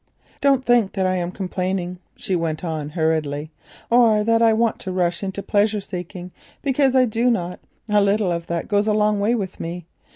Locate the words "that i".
0.93-1.15, 4.23-4.51